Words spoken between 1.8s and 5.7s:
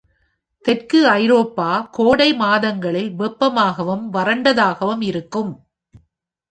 கோடை மாதங்களில் வெப்பமாகவும் வறண்டதாகவும் இருக்கும்.